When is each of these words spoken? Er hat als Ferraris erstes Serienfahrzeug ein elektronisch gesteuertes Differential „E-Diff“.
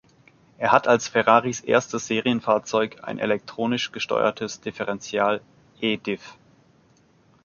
Er 0.57 0.71
hat 0.71 0.87
als 0.87 1.07
Ferraris 1.07 1.59
erstes 1.59 2.07
Serienfahrzeug 2.07 3.01
ein 3.03 3.19
elektronisch 3.19 3.91
gesteuertes 3.91 4.59
Differential 4.59 5.41
„E-Diff“. 5.79 6.37